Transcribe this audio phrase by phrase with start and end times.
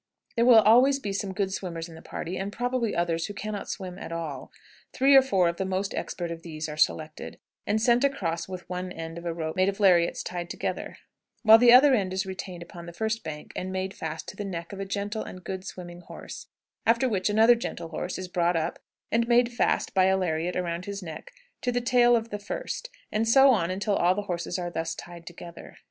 [0.35, 3.53] There will always be some good swimmers in the party, and probably others who can
[3.53, 4.51] not swim at all.
[4.93, 8.67] Three or four of the most expert of these are selected, and sent across with
[8.67, 10.97] one end of a rope made of lariats tied together,
[11.43, 14.43] while the other end is retained upon the first bank, and made fast to the
[14.43, 16.47] neck of a gentle and good swimming horse;
[16.83, 18.79] after which another gentle horse is brought up
[19.11, 21.31] and made fast by a lariat around his neck
[21.61, 24.95] to the tail of the first, and so on until all the horses are thus
[24.95, 25.77] tied together.